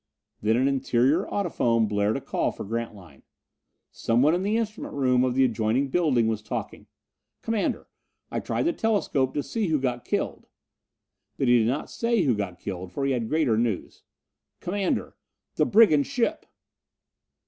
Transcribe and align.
And 0.41 0.49
then 0.49 0.55
an 0.57 0.67
interior 0.67 1.27
audiphone 1.31 1.87
blared 1.87 2.17
a 2.17 2.21
call 2.21 2.51
for 2.51 2.63
Grantline. 2.63 3.21
Someone 3.91 4.33
in 4.33 4.41
the 4.41 4.57
instrument 4.57 4.95
room 4.95 5.23
of 5.23 5.35
the 5.35 5.43
adjoining 5.45 5.89
building 5.89 6.27
was 6.27 6.41
talking: 6.41 6.87
"Commander, 7.43 7.87
I 8.31 8.39
tried 8.39 8.63
the 8.63 8.73
telescope 8.73 9.35
to 9.35 9.43
see 9.43 9.67
who 9.67 9.79
got 9.79 10.03
killed" 10.03 10.47
But 11.37 11.49
he 11.49 11.59
did 11.59 11.67
not 11.67 11.87
say 11.91 12.23
who 12.23 12.33
got 12.35 12.59
killed, 12.59 12.91
for 12.91 13.05
he 13.05 13.11
had 13.11 13.29
greater 13.29 13.59
news. 13.59 14.01
"Commander! 14.59 15.17
The 15.53 15.67
brigand 15.67 16.07
ship!" 16.07 16.47